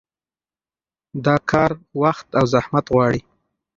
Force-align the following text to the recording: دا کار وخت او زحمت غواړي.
دا 1.25 1.35
کار 1.49 1.71
وخت 2.01 2.27
او 2.39 2.45
زحمت 2.53 2.85
غواړي. 2.93 3.21